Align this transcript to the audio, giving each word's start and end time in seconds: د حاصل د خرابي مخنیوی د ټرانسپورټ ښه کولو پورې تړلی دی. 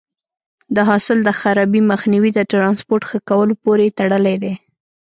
د 0.75 0.77
حاصل 0.89 1.17
د 1.23 1.29
خرابي 1.39 1.81
مخنیوی 1.91 2.31
د 2.35 2.39
ټرانسپورټ 2.51 3.01
ښه 3.09 3.19
کولو 3.29 3.53
پورې 3.63 3.95
تړلی 3.99 4.35
دی. 4.43 4.53